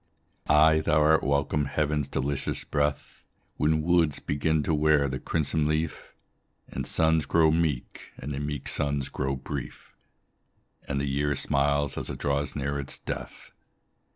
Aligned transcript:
Ay, 0.49 0.79
thou 0.79 0.99
art 0.99 1.21
welcome, 1.21 1.65
heaven's 1.65 2.07
delicious 2.09 2.63
breath, 2.63 3.23
When 3.57 3.83
woods 3.83 4.17
begin 4.17 4.63
to 4.63 4.73
wear 4.73 5.07
the 5.07 5.19
crimson 5.19 5.67
leaf, 5.67 6.15
And 6.67 6.87
suns 6.87 7.27
grow 7.27 7.51
meek, 7.51 8.11
and 8.17 8.31
the 8.31 8.39
meek 8.39 8.67
suns 8.67 9.09
grow 9.09 9.35
brief, 9.35 9.93
And 10.87 10.99
the 10.99 11.05
year 11.05 11.35
smiles 11.35 11.99
as 11.99 12.09
it 12.09 12.17
draws 12.17 12.55
near 12.55 12.79
its 12.79 12.97
death. 12.97 13.51